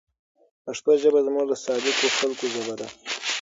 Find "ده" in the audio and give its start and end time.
2.79-2.87